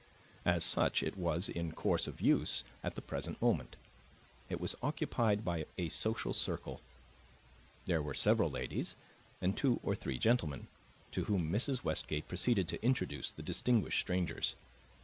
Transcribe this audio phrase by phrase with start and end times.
[0.45, 3.75] As such it was in course of use at the present moment;
[4.49, 6.81] it was occupied by a social circle.
[7.85, 8.95] There were several ladies
[9.43, 10.65] and two or three gentlemen,
[11.11, 11.83] to whom Mrs.
[11.83, 14.55] Westgate proceeded to introduce the distinguished strangers.